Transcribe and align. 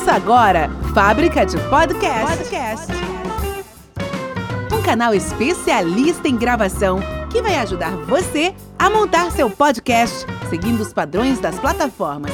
Ouça 0.00 0.12
agora 0.12 0.70
Fábrica 0.94 1.44
de 1.44 1.58
Podcast. 1.68 2.38
Podcast. 2.38 2.92
Um 4.72 4.80
canal 4.80 5.12
especialista 5.12 6.26
em 6.26 6.38
gravação 6.38 7.00
que 7.30 7.42
vai 7.42 7.56
ajudar 7.56 7.90
você 8.06 8.54
a 8.78 8.88
montar 8.88 9.30
seu 9.30 9.50
podcast 9.50 10.24
seguindo 10.48 10.80
os 10.80 10.90
padrões 10.94 11.38
das 11.38 11.58
plataformas. 11.58 12.32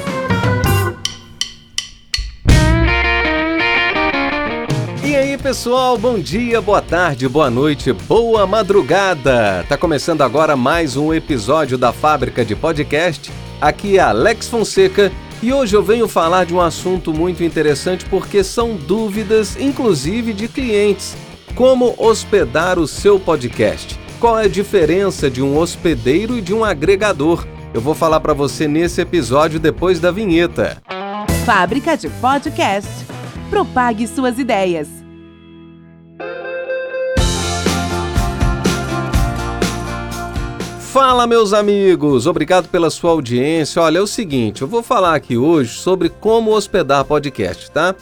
E 5.05 5.17
aí, 5.17 5.37
pessoal, 5.37 5.99
bom 5.99 6.21
dia, 6.21 6.61
boa 6.61 6.81
tarde, 6.81 7.29
boa 7.29 7.51
noite, 7.51 7.93
boa 7.93 8.47
madrugada. 8.47 9.67
Tá 9.69 9.77
começando 9.77 10.23
agora 10.23 10.55
mais 10.55 10.97
um 10.97 11.13
episódio 11.13 11.77
da 11.77 11.93
Fábrica 11.93 12.45
de 12.45 12.55
Podcast. 12.55 13.33
Aqui 13.61 13.99
é 13.99 14.03
Alex 14.03 14.49
Fonseca 14.49 15.11
e 15.43 15.53
hoje 15.53 15.77
eu 15.77 15.83
venho 15.83 16.09
falar 16.09 16.45
de 16.45 16.55
um 16.55 16.61
assunto 16.61 17.13
muito 17.13 17.45
interessante 17.45 18.05
porque 18.07 18.43
são 18.43 18.75
dúvidas, 18.75 19.57
inclusive 19.57 20.33
de 20.33 20.49
clientes. 20.49 21.17
Como 21.55 21.95
hospedar 21.99 22.79
o 22.79 22.87
seu 22.87 23.19
podcast? 23.19 23.99
Qual 24.19 24.39
é 24.39 24.45
a 24.45 24.49
diferença 24.49 25.31
de 25.31 25.43
um 25.43 25.57
hospedeiro 25.57 26.39
e 26.39 26.41
de 26.41 26.55
um 26.55 26.65
agregador? 26.65 27.47
Eu 27.73 27.81
vou 27.81 27.95
falar 27.95 28.21
para 28.21 28.33
você 28.33 28.67
nesse 28.67 29.01
episódio 29.01 29.61
depois 29.61 30.01
da 30.01 30.11
vinheta. 30.11 30.83
Fábrica 31.45 31.97
de 31.97 32.09
Podcast. 32.09 32.91
Propague 33.51 34.07
suas 34.07 34.39
ideias. 34.39 35.06
Fala, 40.97 41.27
meus 41.27 41.53
amigos! 41.53 42.27
Obrigado 42.27 42.71
pela 42.71 42.89
sua 42.89 43.11
audiência. 43.11 43.83
Olha, 43.83 43.99
é 43.99 44.01
o 44.01 44.07
seguinte, 44.07 44.63
eu 44.63 44.67
vou 44.67 44.83
falar 44.83 45.15
aqui 45.15 45.37
hoje 45.37 45.77
sobre 45.77 46.09
como 46.09 46.53
hospedar 46.53 47.05
podcast, 47.05 47.71
tá? 47.71 47.95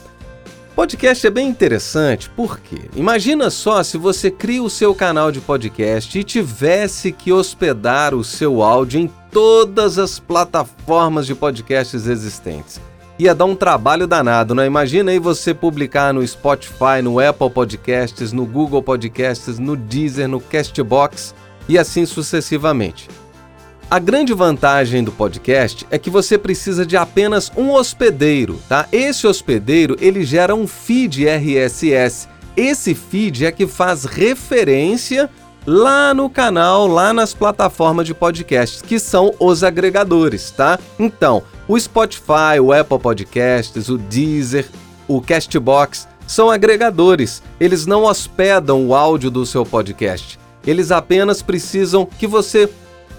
Podcast 0.76 1.26
é 1.26 1.30
bem 1.30 1.48
interessante, 1.48 2.30
porque 2.30 2.82
imagina 2.94 3.50
só 3.50 3.82
se 3.82 3.98
você 3.98 4.30
cria 4.30 4.62
o 4.62 4.70
seu 4.70 4.94
canal 4.94 5.32
de 5.32 5.40
podcast 5.40 6.16
e 6.16 6.22
tivesse 6.22 7.10
que 7.10 7.32
hospedar 7.32 8.14
o 8.14 8.22
seu 8.22 8.62
áudio 8.62 9.00
em 9.00 9.10
todas 9.32 9.98
as 9.98 10.20
plataformas 10.20 11.26
de 11.26 11.34
podcasts 11.34 12.06
existentes. 12.06 12.80
Ia 13.18 13.34
dar 13.34 13.46
um 13.46 13.56
trabalho 13.56 14.06
danado, 14.06 14.54
né? 14.54 14.66
Imagina 14.66 15.10
aí 15.10 15.18
você 15.18 15.52
publicar 15.52 16.14
no 16.14 16.24
Spotify, 16.24 17.02
no 17.02 17.18
Apple 17.18 17.50
Podcasts, 17.50 18.32
no 18.32 18.46
Google 18.46 18.84
Podcasts, 18.84 19.58
no 19.58 19.74
Deezer, 19.74 20.28
no 20.28 20.40
Castbox 20.40 21.34
e 21.68 21.78
assim 21.78 22.06
sucessivamente. 22.06 23.08
A 23.90 23.98
grande 23.98 24.32
vantagem 24.32 25.04
do 25.04 25.12
podcast 25.12 25.86
é 25.90 25.98
que 25.98 26.10
você 26.10 26.36
precisa 26.36 26.84
de 26.86 26.96
apenas 26.96 27.52
um 27.56 27.70
hospedeiro, 27.70 28.58
tá? 28.68 28.88
Esse 28.90 29.26
hospedeiro, 29.26 29.96
ele 30.00 30.24
gera 30.24 30.54
um 30.54 30.66
feed 30.66 31.26
RSS. 31.26 32.28
Esse 32.56 32.94
feed 32.94 33.44
é 33.44 33.52
que 33.52 33.66
faz 33.66 34.04
referência 34.04 35.30
lá 35.66 36.12
no 36.14 36.28
canal, 36.28 36.86
lá 36.86 37.12
nas 37.12 37.34
plataformas 37.34 38.06
de 38.06 38.14
podcasts, 38.14 38.82
que 38.82 38.98
são 38.98 39.34
os 39.38 39.62
agregadores, 39.62 40.50
tá? 40.50 40.78
Então, 40.98 41.42
o 41.68 41.78
Spotify, 41.78 42.58
o 42.60 42.72
Apple 42.72 42.98
Podcasts, 42.98 43.88
o 43.88 43.98
Deezer, 43.98 44.66
o 45.06 45.20
Castbox 45.20 46.08
são 46.26 46.50
agregadores. 46.50 47.42
Eles 47.60 47.86
não 47.86 48.04
hospedam 48.04 48.86
o 48.86 48.94
áudio 48.94 49.30
do 49.30 49.44
seu 49.44 49.64
podcast. 49.64 50.38
Eles 50.66 50.90
apenas 50.90 51.42
precisam 51.42 52.06
que 52.06 52.26
você 52.26 52.68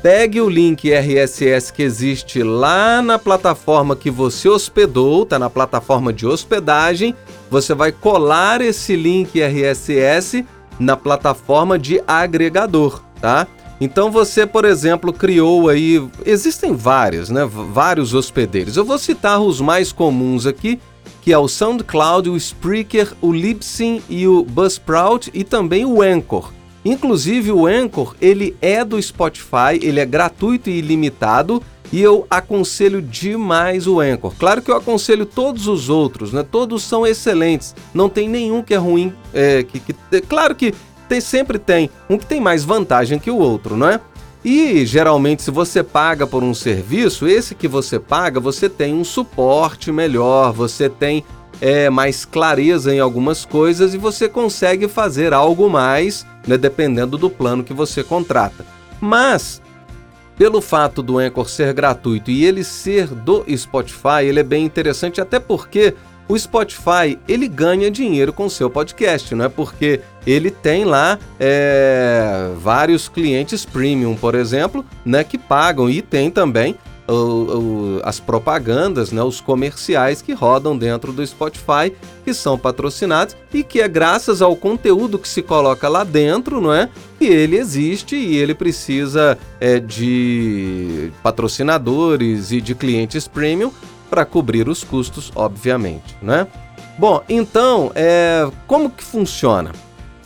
pegue 0.02 0.40
o 0.40 0.50
link 0.50 0.92
RSS 0.92 1.74
que 1.74 1.82
existe 1.82 2.44
lá 2.44 3.02
na 3.02 3.18
plataforma 3.18 3.96
que 3.96 4.12
você 4.12 4.48
hospedou, 4.48 5.26
tá 5.26 5.40
na 5.40 5.50
plataforma 5.50 6.14
de 6.14 6.28
hospedagem. 6.28 7.16
Você 7.50 7.74
vai 7.74 7.92
colar 7.92 8.62
esse 8.62 8.96
link 8.96 9.42
RSS 9.42 10.46
na 10.80 10.96
plataforma 10.96 11.80
de 11.80 12.02
agregador, 12.08 13.02
tá? 13.20 13.48
Então 13.80 14.12
você, 14.12 14.46
por 14.46 14.64
exemplo, 14.64 15.12
criou 15.12 15.70
aí, 15.70 16.08
existem 16.26 16.76
vários, 16.76 17.30
né? 17.30 17.46
Vários 17.46 18.14
hospedeiros. 18.14 18.78
Eu 18.78 18.86
vou 18.86 18.98
citar 18.98 19.42
os 19.42 19.60
mais 19.60 19.92
comuns 19.92 20.46
aqui, 20.46 20.80
que 21.22 21.34
é 21.34 21.38
o 21.38 21.48
SoundCloud, 21.48 22.30
o 22.30 22.38
Spreaker, 22.38 23.14
o 23.22 23.34
Libsyn 23.34 24.02
e 24.08 24.28
o 24.28 24.44
Buzzsprout 24.44 25.32
e 25.34 25.44
também 25.44 25.84
o 25.84 26.02
Anchor. 26.02 26.52
Inclusive 26.86 27.52
o 27.52 27.66
Anchor, 27.66 28.16
ele 28.22 28.56
é 28.62 28.86
do 28.86 29.02
Spotify, 29.02 29.80
ele 29.82 30.00
é 30.00 30.06
gratuito 30.06 30.70
e 30.70 30.78
ilimitado 30.78 31.62
e 31.92 32.00
eu 32.00 32.28
aconselho 32.30 33.02
demais 33.02 33.88
o 33.88 34.00
Anchor. 34.00 34.34
Claro 34.38 34.62
que 34.62 34.70
eu 34.70 34.76
aconselho 34.76 35.26
todos 35.26 35.68
os 35.68 35.90
outros, 35.90 36.32
né? 36.32 36.44
Todos 36.44 36.84
são 36.84 37.06
excelentes, 37.06 37.76
não 37.94 38.08
tem 38.08 38.30
nenhum 38.30 38.62
que 38.62 38.74
é 38.74 38.78
ruim. 38.78 39.14
É, 39.34 39.64
que, 39.64 39.80
que, 39.80 39.96
claro 40.22 40.54
que 40.54 40.74
tem, 41.10 41.20
sempre 41.20 41.58
tem 41.58 41.90
um 42.10 42.18
que 42.18 42.26
tem 42.26 42.40
mais 42.40 42.64
vantagem 42.64 43.18
que 43.18 43.32
o 43.32 43.38
outro, 43.38 43.76
não 43.76 43.90
é? 43.90 44.00
E 44.44 44.86
geralmente, 44.86 45.42
se 45.42 45.50
você 45.50 45.82
paga 45.82 46.28
por 46.28 46.44
um 46.44 46.54
serviço, 46.54 47.28
esse 47.28 47.56
que 47.56 47.68
você 47.68 48.00
paga, 48.00 48.40
você 48.40 48.70
tem 48.70 48.94
um 48.94 49.04
suporte 49.04 49.92
melhor, 49.92 50.54
você 50.54 50.88
tem 50.88 51.24
é, 51.62 51.90
mais 51.90 52.26
clareza 52.26 52.94
em 52.94 53.00
algumas 53.00 53.46
coisas 53.46 53.94
e 53.94 53.98
você 53.98 54.28
consegue 54.28 54.88
fazer 54.88 55.34
algo 55.34 55.70
mais 55.70 56.26
né, 56.48 56.58
dependendo 56.58 57.18
do 57.18 57.30
plano 57.30 57.64
que 57.64 57.74
você 57.74 58.04
contrata. 58.04 58.66
Mas, 59.00 59.62
pelo 60.38 60.62
fato 60.62 61.02
do 61.02 61.18
Anchor 61.18 61.50
ser 61.50 61.74
gratuito 61.74 62.32
e 62.32 62.46
ele 62.46 62.64
ser 62.64 63.08
do 63.08 63.46
Spotify, 63.56 64.24
ele 64.26 64.40
é 64.40 64.44
bem 64.44 64.66
interessante, 64.66 65.22
até 65.22 65.40
porque 65.40 65.94
o 66.28 66.38
Spotify 66.38 67.20
ele 67.28 67.48
ganha 67.48 67.92
dinheiro 67.92 68.34
com 68.34 68.46
o 68.46 68.50
seu 68.50 68.70
podcast, 68.70 69.36
não 69.36 69.46
é? 69.46 69.50
Porque 69.50 70.02
ele 70.26 70.50
tem 70.50 70.84
lá 70.84 71.20
é, 71.40 72.52
vários 72.58 73.08
clientes 73.08 73.64
premium, 73.64 74.16
por 74.16 74.34
exemplo, 74.34 74.84
né, 75.06 75.24
que 75.24 75.38
pagam 75.38 75.90
e 75.90 76.02
tem 76.02 76.32
também 76.32 76.76
o, 77.08 77.14
o, 77.14 78.02
as 78.04 78.20
propagandas, 78.20 79.12
né, 79.12 79.22
os 79.22 79.40
comerciais 79.40 80.22
que 80.22 80.34
rodam 80.34 80.78
dentro 80.78 81.12
do 81.12 81.26
Spotify, 81.26 81.94
que 82.24 82.34
são 82.34 82.58
patrocinados 82.58 83.36
e 83.54 83.64
que 83.64 83.82
é 83.82 83.88
graças 83.88 84.42
ao 84.42 84.56
conteúdo 84.56 85.20
que 85.20 85.28
se 85.28 85.42
coloca 85.42 85.88
lá 85.88 86.04
dentro, 86.04 86.60
não 86.60 86.74
é? 86.74 86.90
Que 87.20 87.26
ele 87.26 87.58
existe 87.58 88.16
e 88.16 88.38
ele 88.38 88.54
precisa 88.54 89.38
é, 89.60 89.80
de 89.80 91.12
patrocinadores 91.22 92.52
e 92.52 92.60
de 92.60 92.74
clientes 92.74 93.28
premium 93.28 93.72
para 94.10 94.26
cobrir 94.26 94.68
os 94.68 94.84
custos, 94.84 95.32
obviamente, 95.36 96.16
né? 96.22 96.48
Bom, 96.98 97.22
então, 97.28 97.92
é, 97.94 98.50
como 98.66 98.90
que 98.90 99.04
funciona? 99.04 99.72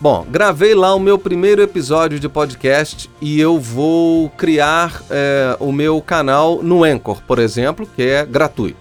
Bom, 0.02 0.26
gravei 0.30 0.74
lá 0.74 0.96
o 0.96 1.00
meu 1.00 1.20
primeiro 1.20 1.62
episódio 1.62 2.22
de 2.22 2.30
podcast 2.30 3.10
e 3.20 3.38
eu 3.38 3.60
vou 3.60 4.30
criar 4.30 5.04
é, 5.10 5.58
o 5.60 5.74
meu 5.74 6.02
canal 6.02 6.64
no 6.64 6.86
Anchor, 6.86 7.22
por 7.28 7.38
exemplo, 7.38 7.86
que 7.86 8.04
é 8.04 8.26
gratuito. 8.26 8.80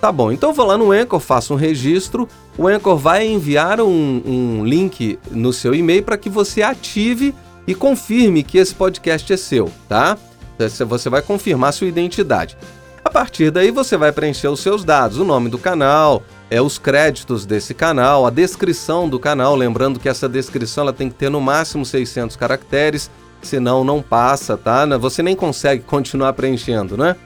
Tá 0.00 0.10
bom, 0.10 0.32
então 0.32 0.52
vou 0.52 0.66
lá 0.66 0.76
no 0.76 0.90
Anchor, 0.90 1.20
faço 1.20 1.54
um 1.54 1.56
registro, 1.56 2.28
o 2.58 2.66
Anchor 2.66 2.96
vai 2.96 3.28
enviar 3.28 3.80
um, 3.80 4.22
um 4.26 4.64
link 4.64 5.20
no 5.30 5.52
seu 5.52 5.72
e-mail 5.72 6.02
para 6.02 6.18
que 6.18 6.28
você 6.28 6.62
ative 6.62 7.32
e 7.64 7.72
confirme 7.72 8.42
que 8.42 8.58
esse 8.58 8.74
podcast 8.74 9.32
é 9.32 9.36
seu, 9.36 9.70
tá? 9.88 10.18
Você 10.58 11.08
vai 11.08 11.22
confirmar 11.22 11.72
sua 11.72 11.86
identidade. 11.86 12.56
A 13.04 13.08
partir 13.08 13.52
daí 13.52 13.70
você 13.70 13.96
vai 13.96 14.10
preencher 14.10 14.48
os 14.48 14.58
seus 14.58 14.82
dados, 14.82 15.16
o 15.16 15.24
nome 15.24 15.48
do 15.48 15.58
canal, 15.58 16.24
é, 16.50 16.60
os 16.60 16.78
créditos 16.78 17.46
desse 17.46 17.72
canal, 17.72 18.26
a 18.26 18.30
descrição 18.30 19.08
do 19.08 19.18
canal, 19.20 19.54
lembrando 19.54 20.00
que 20.00 20.08
essa 20.08 20.28
descrição 20.28 20.82
ela 20.82 20.92
tem 20.92 21.08
que 21.08 21.14
ter 21.14 21.30
no 21.30 21.40
máximo 21.40 21.86
600 21.86 22.34
caracteres, 22.36 23.08
senão 23.40 23.84
não 23.84 24.02
passa, 24.02 24.56
tá? 24.56 24.84
Você 24.98 25.22
nem 25.22 25.36
consegue 25.36 25.84
continuar 25.84 26.32
preenchendo, 26.32 26.96
né? 26.96 27.16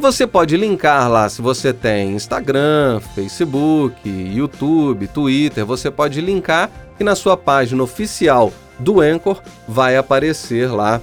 Você 0.00 0.26
pode 0.26 0.56
linkar 0.56 1.08
lá 1.08 1.28
se 1.28 1.40
você 1.40 1.72
tem 1.72 2.14
Instagram, 2.14 3.00
Facebook, 3.14 3.96
YouTube, 4.08 5.06
Twitter, 5.06 5.64
você 5.64 5.88
pode 5.88 6.20
linkar 6.20 6.68
e 6.98 7.04
na 7.04 7.14
sua 7.14 7.36
página 7.36 7.80
oficial 7.80 8.52
do 8.78 9.00
Anchor 9.00 9.40
vai 9.68 9.96
aparecer 9.96 10.68
lá 10.68 11.00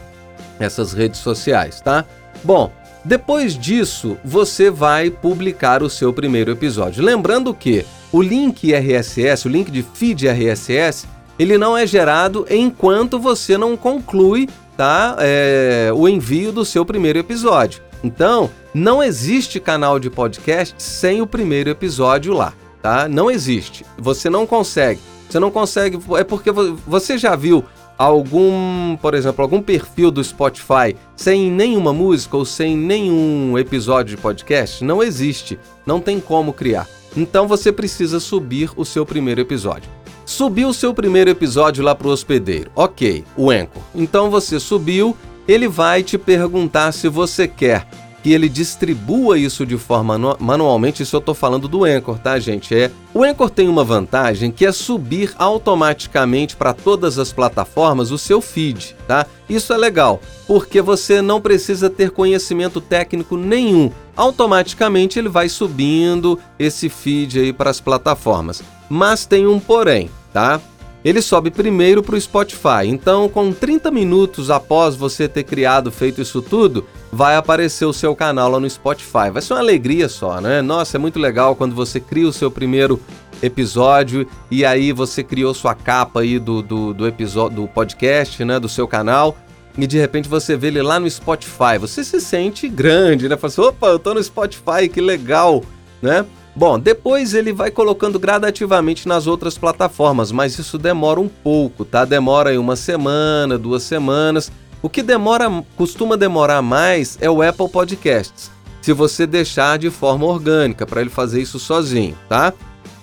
essas 0.60 0.92
redes 0.92 1.22
sociais, 1.22 1.80
tá? 1.80 2.06
Bom, 2.44 2.72
depois 3.04 3.58
disso, 3.58 4.18
você 4.24 4.70
vai 4.70 5.10
publicar 5.10 5.82
o 5.82 5.90
seu 5.90 6.14
primeiro 6.14 6.52
episódio. 6.52 7.04
Lembrando 7.04 7.54
que 7.54 7.86
o 8.12 8.22
link 8.22 8.74
RSS, 8.74 9.48
o 9.48 9.52
link 9.52 9.72
de 9.72 9.82
feed 9.82 10.28
RSS, 10.28 11.08
ele 11.40 11.58
não 11.58 11.76
é 11.76 11.88
gerado 11.88 12.46
enquanto 12.50 13.20
você 13.20 13.58
não 13.58 13.76
conclui 13.76 14.48
tá, 14.78 15.16
é, 15.20 15.92
o 15.94 16.08
envio 16.08 16.52
do 16.52 16.64
seu 16.64 16.86
primeiro 16.86 17.18
episódio. 17.18 17.82
Então, 18.04 18.50
não 18.74 19.02
existe 19.02 19.60
canal 19.60 20.00
de 20.00 20.10
podcast 20.10 20.76
sem 20.78 21.22
o 21.22 21.28
primeiro 21.28 21.70
episódio 21.70 22.34
lá, 22.34 22.54
tá? 22.82 23.08
Não 23.08 23.30
existe. 23.30 23.86
Você 23.98 24.30
não 24.30 24.46
consegue. 24.46 25.00
Você 25.30 25.40
não 25.40 25.52
consegue. 25.52 26.00
É 26.18 26.24
porque 26.24 26.52
você 26.52 27.18
já 27.18 27.36
viu 27.36 27.64
algum, 28.02 28.98
por 28.98 29.14
exemplo, 29.14 29.44
algum 29.44 29.62
perfil 29.62 30.10
do 30.10 30.24
Spotify 30.24 30.96
sem 31.16 31.52
nenhuma 31.52 31.94
música 31.94 32.36
ou 32.36 32.46
sem 32.46 32.76
nenhum 32.76 33.58
episódio 33.58 34.16
de 34.16 34.22
podcast? 34.22 34.84
Não 34.84 35.04
existe, 35.04 35.60
não 35.86 36.00
tem 36.00 36.20
como 36.20 36.54
criar. 36.54 36.88
Então 37.16 37.48
você 37.48 37.72
precisa 37.72 38.20
subir 38.20 38.72
o 38.76 38.84
seu 38.84 39.06
primeiro 39.06 39.42
episódio. 39.42 39.90
Subiu 40.26 40.70
o 40.70 40.74
seu 40.74 40.94
primeiro 40.94 41.30
episódio 41.30 41.84
lá 41.84 41.94
para 41.94 42.08
o 42.08 42.12
hospedeiro. 42.12 42.72
Ok, 42.76 43.24
o 43.36 43.52
Anchor. 43.52 43.84
Então 43.94 44.32
você 44.32 44.60
subiu, 44.60 45.16
ele 45.48 45.68
vai 45.68 46.02
te 46.02 46.18
perguntar 46.18 46.92
se 46.94 47.08
você 47.08 47.48
quer 47.48 47.88
que 48.22 48.32
ele 48.32 48.48
distribua 48.48 49.38
isso 49.38 49.66
de 49.66 49.78
forma 49.78 50.18
manualmente, 50.40 51.04
isso 51.04 51.16
eu 51.16 51.20
estou 51.20 51.34
falando 51.34 51.68
do 51.68 51.84
Anchor, 51.84 52.20
tá, 52.20 52.40
gente? 52.40 52.76
É, 52.76 52.92
o 53.14 53.24
Anchor 53.24 53.50
tem 53.50 53.68
uma 53.68 53.84
vantagem 53.84 54.52
que 54.52 54.66
é 54.66 54.72
subir 54.72 55.34
automaticamente 55.38 56.56
para 56.56 56.74
todas 56.74 57.18
as 57.18 57.34
plataformas 57.34 58.12
o 58.12 58.18
seu 58.18 58.42
feed, 58.42 58.96
tá? 59.08 59.26
Isso 59.50 59.74
é 59.74 59.78
legal, 59.78 60.22
porque 60.48 60.82
você 60.82 61.22
não 61.22 61.42
precisa 61.42 61.90
ter 61.90 62.12
conhecimento 62.12 62.80
técnico 62.80 63.36
nenhum. 63.36 63.92
Automaticamente 64.16 65.18
ele 65.18 65.30
vai 65.30 65.50
subindo 65.50 66.38
esse 66.60 66.90
feed 66.90 67.40
aí 67.40 67.54
para 67.54 67.70
as 67.70 67.80
plataformas. 67.80 68.62
Mas 68.90 69.26
tem 69.26 69.48
um 69.48 69.60
porém, 69.60 70.10
tá? 70.34 70.60
Ele 71.04 71.22
sobe 71.22 71.50
primeiro 71.50 72.04
para 72.04 72.16
o 72.16 72.22
Spotify. 72.22 72.86
Então, 72.86 73.28
com 73.28 73.52
30 73.52 73.90
minutos 73.90 74.50
após 74.50 74.96
você 74.96 75.28
ter 75.28 75.44
criado, 75.44 75.92
feito 75.92 76.22
isso 76.22 76.42
tudo, 76.42 76.86
vai 77.12 77.36
aparecer 77.36 77.86
o 77.86 77.94
seu 77.94 78.16
canal 78.16 78.50
lá 78.52 78.60
no 78.60 78.70
Spotify. 78.70 79.32
Vai 79.32 79.42
ser 79.42 79.54
uma 79.54 79.60
alegria 79.60 80.08
só, 80.08 80.40
né? 80.40 80.62
Nossa, 80.62 80.98
é 80.98 81.00
muito 81.00 81.20
legal 81.20 81.56
quando 81.56 81.74
você 81.74 82.00
cria 82.00 82.28
o 82.28 82.34
seu 82.34 82.52
primeiro 82.52 83.00
episódio 83.42 84.28
e 84.52 84.64
aí 84.64 84.92
você 84.92 85.24
criou 85.24 85.54
sua 85.54 85.74
capa 85.74 86.22
aí 86.22 86.38
do, 86.38 86.62
do, 86.62 86.94
do 86.94 87.08
episódio 87.08 87.62
do 87.62 87.68
podcast, 87.68 88.46
né? 88.46 88.60
Do 88.60 88.70
seu 88.70 88.88
canal. 88.88 89.36
E 89.78 89.88
de 89.88 89.98
repente 89.98 90.28
você 90.30 90.56
vê 90.56 90.68
ele 90.68 90.82
lá 90.82 91.00
no 91.00 91.10
Spotify. 91.10 91.78
Você 91.80 92.04
se 92.04 92.20
sente 92.22 92.68
grande, 92.68 93.28
né? 93.28 93.38
Fala 93.38 93.52
assim, 93.52 93.62
opa, 93.62 93.88
eu 93.88 94.00
tô 94.00 94.14
no 94.14 94.22
Spotify, 94.22 94.88
que 94.92 95.02
legal, 95.02 95.64
né? 96.02 96.26
Bom, 96.56 96.78
depois 96.78 97.34
ele 97.34 97.54
vai 97.54 97.72
colocando 97.72 98.20
gradativamente 98.20 99.08
nas 99.08 99.26
outras 99.26 99.58
plataformas, 99.58 100.32
mas 100.32 100.60
isso 100.60 100.78
demora 100.78 101.20
um 101.20 101.30
pouco, 101.30 101.86
tá? 101.86 102.04
Demora 102.04 102.50
aí 102.50 102.58
uma 102.58 102.76
semana, 102.76 103.58
duas 103.58 103.84
semanas. 103.84 104.52
O 104.82 104.90
que 104.90 105.02
demora, 105.02 105.50
costuma 105.78 106.18
demorar 106.18 106.62
mais 106.62 107.18
é 107.22 107.30
o 107.30 107.42
Apple 107.42 107.70
Podcasts. 107.70 108.52
Se 108.82 108.92
você 108.92 109.26
deixar 109.26 109.78
de 109.78 109.90
forma 109.90 110.26
orgânica 110.26 110.86
para 110.86 111.02
ele 111.02 111.10
fazer 111.10 111.42
isso 111.42 111.60
sozinho, 111.60 112.18
tá? 112.28 112.52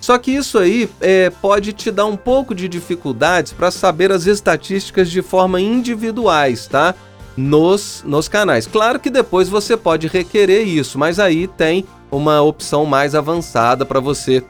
Só 0.01 0.17
que 0.17 0.31
isso 0.31 0.57
aí 0.57 0.89
é, 1.01 1.29
pode 1.29 1.73
te 1.73 1.89
dar 1.89 2.05
um 2.05 2.17
pouco 2.17 2.53
de 2.53 2.67
dificuldades 2.67 3.51
para 3.51 3.71
saber 3.71 4.11
as 4.11 4.27
estatísticas 4.27 5.09
de 5.09 5.21
forma 5.21 5.59
individuais, 5.59 6.67
tá? 6.67 6.93
Nos, 7.35 8.03
nos 8.05 8.27
canais. 8.27 8.67
Claro 8.67 8.99
que 8.99 9.09
depois 9.09 9.47
você 9.47 9.77
pode 9.77 10.07
requerer 10.07 10.67
isso, 10.67 10.99
mas 10.99 11.19
aí 11.19 11.47
tem 11.47 11.85
uma 12.11 12.41
opção 12.41 12.85
mais 12.85 13.15
avançada 13.15 13.85
para 13.85 13.99
você 13.99 14.43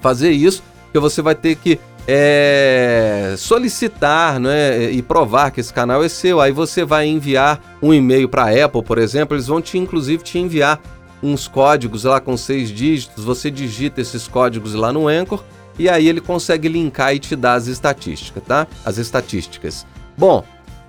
fazer 0.00 0.30
isso, 0.30 0.62
que 0.92 0.98
você 0.98 1.22
vai 1.22 1.34
ter 1.34 1.56
que 1.56 1.78
é, 2.06 3.34
solicitar 3.38 4.38
né, 4.38 4.90
e 4.90 5.02
provar 5.02 5.50
que 5.50 5.60
esse 5.60 5.72
canal 5.72 6.02
é 6.02 6.08
seu. 6.08 6.40
Aí 6.40 6.52
você 6.52 6.84
vai 6.84 7.06
enviar 7.06 7.60
um 7.82 7.92
e-mail 7.92 8.28
para 8.28 8.44
a 8.44 8.64
Apple, 8.64 8.82
por 8.82 8.98
exemplo, 8.98 9.36
eles 9.36 9.46
vão 9.46 9.60
te 9.60 9.78
inclusive 9.78 10.22
te 10.22 10.38
enviar 10.38 10.80
uns 11.22 11.48
códigos 11.48 12.04
lá 12.04 12.20
com 12.20 12.36
seis 12.36 12.68
dígitos. 12.68 13.24
Você 13.24 13.50
digita 13.50 14.00
esses 14.00 14.28
códigos 14.28 14.74
lá 14.74 14.92
no 14.92 15.08
Anchor 15.08 15.42
e 15.78 15.88
aí 15.88 16.06
ele 16.06 16.20
consegue 16.20 16.68
linkar 16.68 17.14
e 17.14 17.18
te 17.18 17.34
dar 17.34 17.54
as 17.54 17.66
estatísticas, 17.66 18.42
tá? 18.44 18.66
As 18.84 18.98
estatísticas. 18.98 19.86
Bom, 20.16 20.44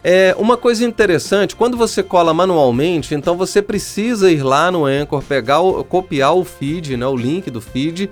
é, 0.08 0.36
uma 0.38 0.56
coisa 0.56 0.86
interessante, 0.86 1.56
quando 1.56 1.76
você 1.76 2.04
cola 2.04 2.32
manualmente, 2.32 3.16
então 3.16 3.36
você 3.36 3.60
precisa 3.60 4.32
ir 4.32 4.44
lá 4.44 4.70
no 4.70 4.86
Anchor, 4.86 5.24
pegar 5.24 5.62
o, 5.62 5.84
copiar 5.84 6.36
o 6.36 6.46
feed, 6.46 6.96
né, 6.96 7.08
o 7.08 7.16
link 7.16 7.50
do 7.50 7.60
feed, 7.60 8.12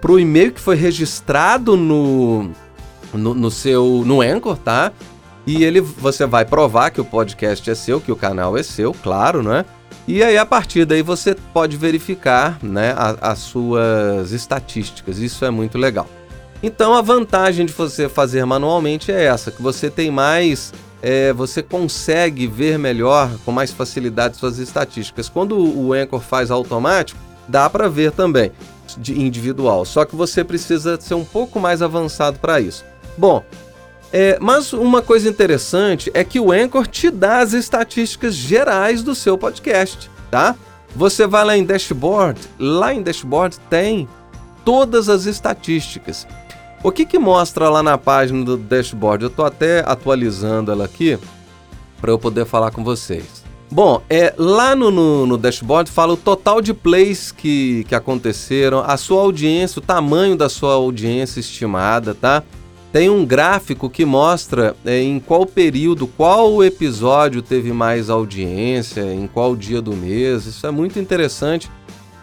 para 0.00 0.12
o 0.12 0.18
e-mail 0.18 0.52
que 0.52 0.60
foi 0.60 0.76
registrado 0.76 1.76
no, 1.76 2.50
no, 3.12 3.34
no, 3.34 3.50
seu 3.50 4.02
no 4.06 4.20
Anchor, 4.20 4.56
tá? 4.56 4.92
E 5.46 5.62
ele 5.62 5.80
você 5.80 6.24
vai 6.26 6.44
provar 6.44 6.90
que 6.90 7.00
o 7.00 7.04
podcast 7.04 7.70
é 7.70 7.74
seu, 7.74 8.00
que 8.00 8.10
o 8.10 8.16
canal 8.16 8.56
é 8.56 8.62
seu, 8.62 8.94
claro, 8.94 9.42
né? 9.42 9.64
E 10.08 10.22
aí 10.22 10.36
a 10.38 10.46
partir 10.46 10.84
daí 10.84 11.02
você 11.02 11.34
pode 11.34 11.76
verificar, 11.76 12.58
né, 12.62 12.94
a, 12.96 13.30
as 13.32 13.38
suas 13.40 14.32
estatísticas. 14.32 15.18
Isso 15.18 15.44
é 15.44 15.50
muito 15.50 15.78
legal. 15.78 16.06
Então 16.62 16.94
a 16.94 17.02
vantagem 17.02 17.66
de 17.66 17.72
você 17.72 18.08
fazer 18.08 18.44
manualmente 18.46 19.12
é 19.12 19.24
essa, 19.24 19.50
que 19.50 19.60
você 19.60 19.90
tem 19.90 20.10
mais 20.10 20.72
é, 21.02 21.34
você 21.34 21.62
consegue 21.62 22.46
ver 22.46 22.78
melhor, 22.78 23.30
com 23.44 23.52
mais 23.52 23.70
facilidade, 23.70 24.38
suas 24.38 24.58
estatísticas. 24.58 25.28
Quando 25.28 25.58
o 25.58 25.92
Anchor 25.92 26.20
faz 26.20 26.50
automático, 26.50 27.20
dá 27.46 27.68
para 27.68 27.90
ver 27.90 28.10
também 28.10 28.50
de 28.98 29.20
individual. 29.20 29.84
Só 29.84 30.04
que 30.04 30.16
você 30.16 30.44
precisa 30.44 31.00
ser 31.00 31.14
um 31.14 31.24
pouco 31.24 31.60
mais 31.60 31.82
avançado 31.82 32.38
para 32.38 32.60
isso. 32.60 32.84
Bom, 33.16 33.44
é, 34.12 34.38
mas 34.40 34.72
uma 34.72 35.02
coisa 35.02 35.28
interessante 35.28 36.10
é 36.14 36.22
que 36.22 36.38
o 36.38 36.52
Anchor 36.52 36.86
te 36.86 37.10
dá 37.10 37.38
as 37.38 37.52
estatísticas 37.52 38.34
gerais 38.34 39.02
do 39.02 39.14
seu 39.14 39.36
podcast, 39.36 40.10
tá? 40.30 40.54
Você 40.94 41.26
vai 41.26 41.44
lá 41.44 41.56
em 41.56 41.64
Dashboard, 41.64 42.40
lá 42.58 42.94
em 42.94 43.02
Dashboard 43.02 43.58
tem 43.68 44.08
todas 44.64 45.08
as 45.08 45.26
estatísticas. 45.26 46.26
O 46.82 46.92
que, 46.92 47.04
que 47.04 47.18
mostra 47.18 47.68
lá 47.68 47.82
na 47.82 47.98
página 47.98 48.44
do 48.44 48.56
Dashboard? 48.56 49.24
Eu 49.24 49.30
estou 49.30 49.44
até 49.44 49.80
atualizando 49.86 50.70
ela 50.70 50.84
aqui 50.84 51.18
para 52.00 52.10
eu 52.10 52.18
poder 52.18 52.44
falar 52.44 52.70
com 52.70 52.84
vocês. 52.84 53.43
Bom, 53.70 54.02
é, 54.08 54.32
lá 54.36 54.76
no, 54.76 54.90
no, 54.90 55.26
no, 55.26 55.36
dashboard 55.36 55.90
fala 55.90 56.12
o 56.12 56.16
total 56.16 56.60
de 56.60 56.72
plays 56.72 57.32
que, 57.32 57.84
que 57.88 57.94
aconteceram, 57.94 58.80
a 58.86 58.96
sua 58.96 59.22
audiência, 59.22 59.80
o 59.80 59.82
tamanho 59.82 60.36
da 60.36 60.48
sua 60.48 60.74
audiência 60.74 61.40
estimada, 61.40 62.14
tá? 62.14 62.42
Tem 62.92 63.10
um 63.10 63.26
gráfico 63.26 63.90
que 63.90 64.04
mostra 64.04 64.76
é, 64.84 65.02
em 65.02 65.18
qual 65.18 65.44
período, 65.44 66.06
qual 66.06 66.62
episódio 66.62 67.42
teve 67.42 67.72
mais 67.72 68.08
audiência, 68.08 69.12
em 69.12 69.26
qual 69.26 69.56
dia 69.56 69.82
do 69.82 69.92
mês. 69.92 70.46
Isso 70.46 70.64
é 70.66 70.70
muito 70.70 71.00
interessante 71.00 71.68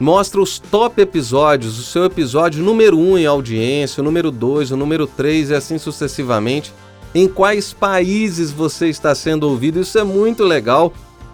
mostra 0.02 0.42
os 0.42 0.58
top 0.58 1.00
episódios, 1.00 1.78
o 1.78 1.84
seu 1.84 2.06
episódio 2.06 2.64
número 2.64 2.98
1 2.98 3.12
um 3.12 3.18
em 3.20 3.28
audiência, 3.28 4.02
o 4.02 4.04
número 4.04 4.32
2, 4.32 4.72
o 4.72 4.76
número 4.76 5.06
3 5.06 5.52
e 5.52 5.54
assim 5.54 5.78
sucessivamente. 5.78 6.74
Em 7.14 7.28
quais 7.28 7.72
países 7.72 8.52
você 8.52 8.88
está 8.88 9.14
sendo 9.14 9.48
ouvido, 9.48 9.80
isso 9.80 10.00
é 10.00 10.04
muito 10.04 10.44
legal. 10.44 10.92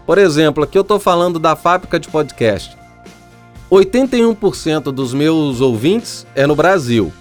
Por 0.07 0.17
exemplo, 0.17 0.63
aqui 0.63 0.77
eu 0.77 0.83
estou 0.83 1.01
falando 1.01 1.37
da 1.37 1.53
fábrica 1.53 1.99
de 1.99 2.07
podcast. 2.07 2.77
81% 3.69 4.83
dos 4.83 5.13
meus 5.13 5.59
ouvintes 5.59 6.25
é 6.33 6.47
no 6.47 6.55
Brasil. 6.55 7.11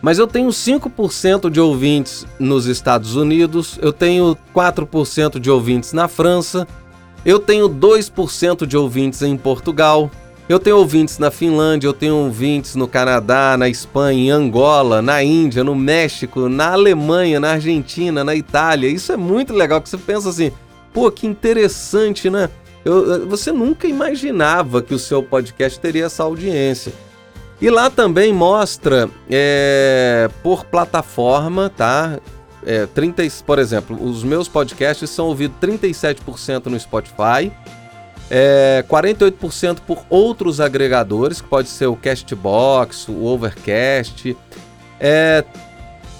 Mas 0.00 0.20
eu 0.20 0.26
tenho 0.28 0.48
5% 0.48 1.50
de 1.50 1.60
ouvintes 1.60 2.24
nos 2.38 2.66
Estados 2.66 3.16
Unidos, 3.16 3.76
eu 3.82 3.92
tenho 3.92 4.38
4% 4.54 5.40
de 5.40 5.50
ouvintes 5.50 5.92
na 5.92 6.06
França, 6.06 6.68
eu 7.24 7.40
tenho 7.40 7.68
2% 7.68 8.64
de 8.64 8.76
ouvintes 8.76 9.22
em 9.22 9.36
Portugal, 9.36 10.08
eu 10.48 10.60
tenho 10.60 10.76
ouvintes 10.76 11.18
na 11.18 11.32
Finlândia, 11.32 11.88
eu 11.88 11.92
tenho 11.92 12.14
ouvintes 12.14 12.76
no 12.76 12.86
Canadá, 12.86 13.56
na 13.58 13.68
Espanha, 13.68 14.20
em 14.20 14.30
Angola, 14.30 15.02
na 15.02 15.24
Índia, 15.24 15.64
no 15.64 15.74
México, 15.74 16.48
na 16.48 16.74
Alemanha, 16.74 17.40
na 17.40 17.54
Argentina, 17.54 18.22
na 18.22 18.36
Itália. 18.36 18.88
Isso 18.88 19.10
é 19.10 19.16
muito 19.16 19.52
legal, 19.52 19.82
que 19.82 19.88
você 19.88 19.98
pensa 19.98 20.28
assim, 20.28 20.52
pô, 20.92 21.10
que 21.10 21.26
interessante, 21.26 22.28
né? 22.30 22.50
Eu, 22.84 23.26
você 23.28 23.52
nunca 23.52 23.86
imaginava 23.86 24.80
que 24.82 24.94
o 24.94 24.98
seu 24.98 25.22
podcast 25.22 25.78
teria 25.78 26.06
essa 26.06 26.22
audiência. 26.22 26.92
E 27.60 27.68
lá 27.70 27.90
também 27.90 28.32
mostra 28.32 29.10
é, 29.28 30.30
por 30.42 30.64
plataforma, 30.64 31.70
tá? 31.76 32.18
É, 32.64 32.86
30, 32.86 33.22
por 33.44 33.58
exemplo, 33.58 34.02
os 34.02 34.22
meus 34.22 34.48
podcasts 34.48 35.10
são 35.10 35.26
ouvidos 35.26 35.56
37% 35.60 36.66
no 36.66 36.78
Spotify, 36.78 37.52
é, 38.30 38.84
48% 38.88 39.78
por 39.86 40.04
outros 40.08 40.60
agregadores, 40.60 41.40
que 41.40 41.48
pode 41.48 41.68
ser 41.68 41.86
o 41.86 41.96
Castbox, 41.96 43.08
o 43.08 43.24
Overcast. 43.24 44.36
É, 45.00 45.44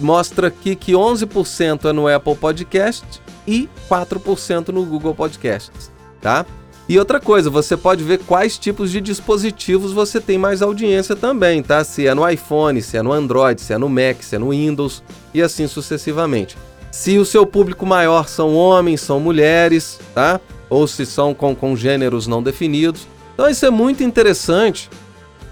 mostra 0.01 0.49
aqui 0.49 0.75
que 0.75 0.93
11% 0.93 1.89
é 1.89 1.93
no 1.93 2.09
Apple 2.09 2.35
Podcast 2.37 3.21
e 3.49 3.69
4% 3.89 4.69
no 4.69 4.85
Google 4.85 5.15
Podcasts, 5.15 5.91
tá? 6.21 6.45
E 6.89 6.99
outra 6.99 7.19
coisa, 7.19 7.51
você 7.51 7.77
pode 7.77 8.05
ver 8.05 8.19
quais 8.19 8.59
tipos 8.59 8.91
de 8.91 9.01
dispositivos 9.01 9.93
você 9.93 10.21
tem 10.21 10.39
mais 10.39 10.63
audiência 10.63 11.17
também, 11.17 11.63
tá? 11.63 11.83
Se 11.83 12.07
é 12.07 12.15
no 12.15 12.29
iPhone, 12.29 12.81
se 12.81 12.97
é 12.97 13.03
no 13.03 13.13
Android, 13.13 13.61
se 13.61 13.73
é 13.73 13.79
no 13.79 13.89
Mac, 13.89 14.23
se 14.23 14.37
é 14.37 14.39
no 14.39 14.51
Windows 14.51 15.03
e 15.33 15.43
assim 15.43 15.67
sucessivamente. 15.67 16.57
Se 16.91 17.19
o 17.19 17.25
seu 17.25 17.47
público 17.47 17.85
maior 17.85 18.29
são 18.29 18.55
homens, 18.55 19.01
são 19.01 19.21
mulheres, 19.21 19.99
tá? 20.15 20.41
ou 20.71 20.87
se 20.87 21.07
são 21.07 21.35
com, 21.35 21.55
com 21.55 21.77
gêneros 21.77 22.27
não 22.27 22.43
definidos. 22.43 23.07
Então 23.35 23.49
isso 23.49 23.65
é 23.65 23.71
muito 23.71 24.03
interessante, 24.03 24.91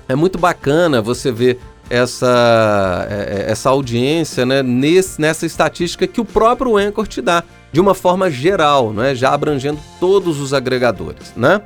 é 0.08 0.14
muito 0.14 0.38
bacana 0.38 1.00
você 1.00 1.30
ver 1.30 1.58
essa, 1.88 3.06
é, 3.08 3.14
é, 3.14 3.50
essa 3.50 3.70
audiência 3.70 4.44
né, 4.44 4.62
nesse, 4.62 5.20
nessa 5.20 5.46
estatística 5.46 6.06
que 6.06 6.20
o 6.20 6.24
próprio 6.24 6.76
Anchor 6.76 7.06
te 7.06 7.22
dá, 7.22 7.44
de 7.76 7.80
uma 7.80 7.94
forma 7.94 8.30
geral, 8.30 8.90
né, 8.90 9.14
já 9.14 9.34
abrangendo 9.34 9.78
todos 10.00 10.40
os 10.40 10.54
agregadores. 10.54 11.34
Né? 11.36 11.60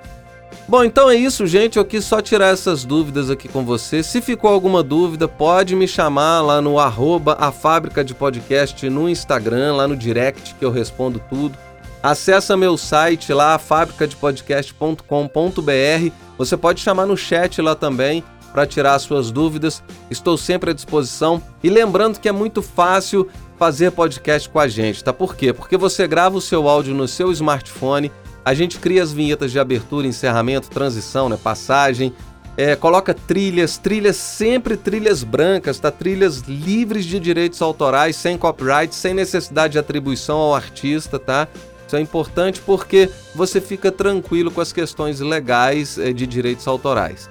Bom, 0.66 0.82
então 0.82 1.08
é 1.08 1.14
isso, 1.14 1.46
gente. 1.46 1.78
Eu 1.78 1.84
quis 1.84 2.04
só 2.04 2.20
tirar 2.20 2.48
essas 2.48 2.84
dúvidas 2.84 3.30
aqui 3.30 3.46
com 3.46 3.64
você. 3.64 4.02
Se 4.02 4.20
ficou 4.20 4.50
alguma 4.50 4.82
dúvida, 4.82 5.28
pode 5.28 5.76
me 5.76 5.86
chamar 5.86 6.40
lá 6.40 6.60
no 6.60 6.80
arroba 6.80 7.36
a 7.38 7.52
fábrica 7.52 8.02
de 8.02 8.12
podcast 8.12 8.90
no 8.90 9.08
Instagram, 9.08 9.76
lá 9.76 9.86
no 9.86 9.96
direct, 9.96 10.56
que 10.56 10.64
eu 10.64 10.72
respondo 10.72 11.22
tudo. 11.30 11.56
Acesse 12.02 12.56
meu 12.56 12.76
site 12.76 13.32
lá, 13.32 13.56
fabricadepodcast.com.br. 13.56 16.12
Você 16.36 16.56
pode 16.56 16.80
chamar 16.80 17.06
no 17.06 17.16
chat 17.16 17.62
lá 17.62 17.76
também 17.76 18.24
para 18.52 18.66
tirar 18.66 18.98
suas 18.98 19.30
dúvidas. 19.30 19.80
Estou 20.10 20.36
sempre 20.36 20.70
à 20.70 20.72
disposição. 20.72 21.40
E 21.62 21.70
lembrando 21.70 22.18
que 22.18 22.28
é 22.28 22.32
muito 22.32 22.62
fácil 22.62 23.28
fazer 23.60 23.90
podcast 23.90 24.48
com 24.48 24.58
a 24.58 24.66
gente, 24.66 25.04
tá? 25.04 25.12
Por 25.12 25.36
quê? 25.36 25.52
Porque 25.52 25.76
você 25.76 26.08
grava 26.08 26.38
o 26.38 26.40
seu 26.40 26.66
áudio 26.66 26.94
no 26.94 27.06
seu 27.06 27.30
smartphone, 27.30 28.10
a 28.42 28.54
gente 28.54 28.78
cria 28.78 29.02
as 29.02 29.12
vinhetas 29.12 29.52
de 29.52 29.58
abertura, 29.58 30.06
encerramento, 30.06 30.70
transição, 30.70 31.28
né? 31.28 31.36
Passagem. 31.36 32.14
É, 32.56 32.74
coloca 32.74 33.12
trilhas, 33.12 33.76
trilhas 33.76 34.16
sempre 34.16 34.78
trilhas 34.78 35.22
brancas, 35.22 35.78
tá? 35.78 35.90
Trilhas 35.90 36.38
livres 36.48 37.04
de 37.04 37.20
direitos 37.20 37.60
autorais, 37.60 38.16
sem 38.16 38.38
copyright, 38.38 38.94
sem 38.94 39.12
necessidade 39.12 39.72
de 39.72 39.78
atribuição 39.78 40.38
ao 40.38 40.54
artista, 40.54 41.18
tá? 41.18 41.46
Isso 41.86 41.96
é 41.96 42.00
importante 42.00 42.62
porque 42.62 43.10
você 43.34 43.60
fica 43.60 43.92
tranquilo 43.92 44.50
com 44.50 44.62
as 44.62 44.72
questões 44.72 45.20
legais 45.20 45.98
eh, 45.98 46.14
de 46.14 46.26
direitos 46.26 46.66
autorais. 46.66 47.28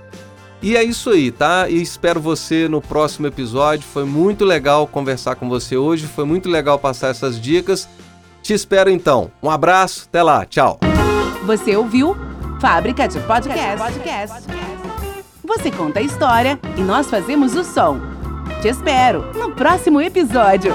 E 0.62 0.76
é 0.76 0.84
isso 0.84 1.10
aí, 1.10 1.32
tá? 1.32 1.70
E 1.70 1.82
espero 1.82 2.20
você 2.20 2.68
no 2.68 2.82
próximo 2.82 3.28
episódio. 3.28 3.86
Foi 3.86 4.04
muito 4.04 4.44
legal 4.44 4.86
conversar 4.86 5.36
com 5.36 5.48
você 5.48 5.78
hoje, 5.78 6.06
foi 6.06 6.26
muito 6.26 6.50
legal 6.50 6.78
passar 6.78 7.10
essas 7.10 7.40
dicas. 7.40 7.88
Te 8.42 8.54
espero 8.54 8.90
então. 8.90 9.32
Um 9.42 9.50
abraço, 9.50 10.06
até 10.10 10.22
lá, 10.22 10.46
tchau. 10.46 10.80
Você 11.46 11.76
ouviu 11.76 12.16
Fábrica 12.60 13.08
de 13.08 13.20
Podcast. 13.22 13.78
Podcast. 13.78 14.48
Você 15.44 15.72
conta 15.72 16.00
a 16.00 16.04
história 16.04 16.60
e 16.78 16.82
nós 16.82 17.10
fazemos 17.10 17.56
o 17.56 17.64
som. 17.64 18.00
Te 18.62 18.68
espero 18.68 19.32
no 19.34 19.52
próximo 19.52 20.02
episódio. 20.02 20.74